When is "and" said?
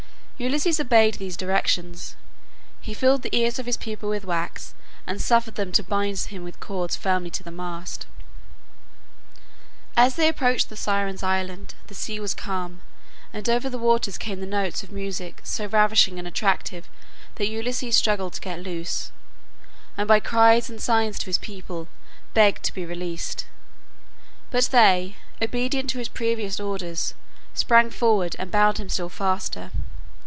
5.05-5.21, 13.31-13.47, 16.17-16.27, 19.95-20.07, 20.71-20.81, 28.39-28.49